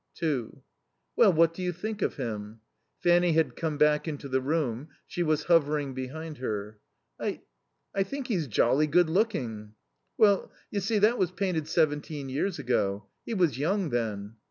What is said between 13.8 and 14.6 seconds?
then."